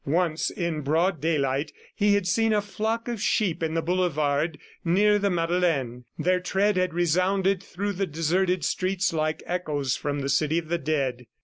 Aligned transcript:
Once, 0.03 0.49
in 0.49 0.81
broad 0.81 1.21
daylight, 1.21 1.71
he 1.95 2.15
had 2.15 2.25
seen 2.25 2.51
a 2.53 2.59
flock 2.59 3.07
of 3.07 3.21
sheep 3.21 3.61
in 3.61 3.75
the 3.75 3.81
boulevard 3.83 4.57
near 4.83 5.19
the 5.19 5.29
Madeleine. 5.29 6.03
Their 6.17 6.39
tread 6.39 6.75
had 6.75 6.91
resounded 6.91 7.61
through 7.61 7.93
the 7.93 8.07
deserted 8.07 8.65
streets 8.65 9.13
like 9.13 9.43
echoes 9.45 9.95
from 9.95 10.21
the 10.21 10.27
city 10.29 10.57
of 10.57 10.69
the 10.69 10.79
dead. 10.79 11.27